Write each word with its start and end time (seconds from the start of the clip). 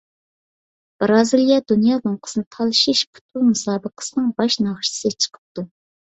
بىرازىلىيە 1.01 1.57
دۇنيا 1.71 1.97
لوڭقىسىنى 2.07 2.45
تالىشىش 2.55 3.03
پۇتبول 3.17 3.45
مۇسابىقىسىنىڭ 3.49 4.31
باش 4.39 4.57
ناخشىسى 4.69 5.13
چىقىپتۇ. 5.27 5.67